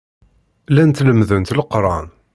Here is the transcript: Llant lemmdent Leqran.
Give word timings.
Llant 0.71 1.03
lemmdent 1.05 1.53
Leqran. 1.57 2.07